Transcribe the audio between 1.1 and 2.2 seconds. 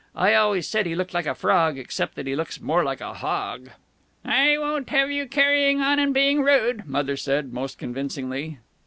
like a frog. Except